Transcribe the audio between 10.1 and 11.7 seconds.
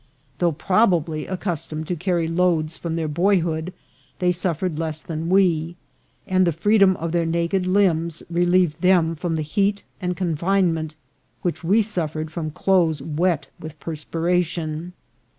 confinement which